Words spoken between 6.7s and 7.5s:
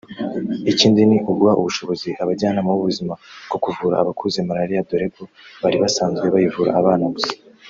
abana gusa